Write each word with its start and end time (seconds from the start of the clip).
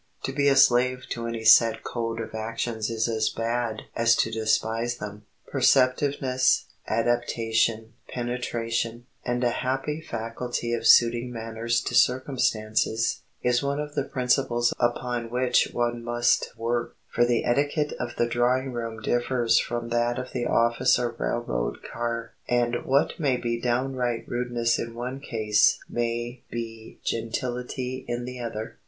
To 0.23 0.33
be 0.33 0.47
a 0.47 0.55
slave 0.55 1.05
to 1.09 1.27
any 1.27 1.43
set 1.45 1.83
code 1.83 2.19
of 2.19 2.33
actions 2.33 2.89
is 2.89 3.07
as 3.07 3.29
bad 3.29 3.83
as 3.95 4.15
to 4.15 4.31
despise 4.31 4.97
them. 4.97 5.27
Perceptiveness, 5.53 6.65
adaptation, 6.87 7.93
penetration, 8.07 9.05
and 9.23 9.43
a 9.43 9.51
happy 9.51 10.01
faculty 10.01 10.73
of 10.73 10.87
suiting 10.87 11.31
manners 11.31 11.81
to 11.81 11.93
circumstances, 11.93 13.19
is 13.43 13.61
one 13.61 13.79
of 13.79 13.93
the 13.93 14.03
principles 14.03 14.73
upon 14.79 15.29
which 15.29 15.65
one 15.71 16.03
must 16.03 16.49
work; 16.57 16.95
for 17.07 17.23
the 17.23 17.45
etiquette 17.45 17.93
of 17.99 18.15
the 18.15 18.25
drawing 18.25 18.73
room 18.73 19.03
differs 19.03 19.59
from 19.59 19.89
that 19.89 20.17
of 20.17 20.31
the 20.31 20.47
office 20.47 20.97
or 20.97 21.11
railroad 21.19 21.83
car, 21.83 22.31
and 22.49 22.85
what 22.85 23.19
may 23.19 23.37
be 23.37 23.61
downright 23.61 24.27
rudeness 24.27 24.79
in 24.79 24.95
one 24.95 25.19
case 25.19 25.77
may 25.87 26.41
be 26.49 26.97
gentility 27.03 28.03
in 28.07 28.25
the 28.25 28.39
other. 28.39 28.79